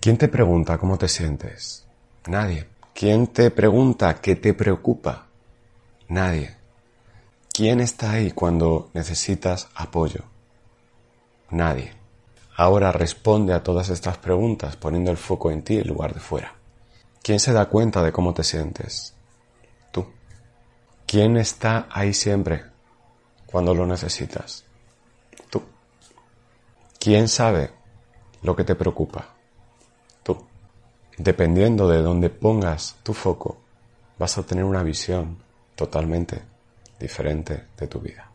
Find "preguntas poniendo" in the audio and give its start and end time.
14.18-15.10